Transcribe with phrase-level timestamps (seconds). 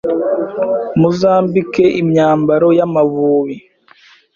[0.99, 3.55] muzambike imyambaro y'Amavubi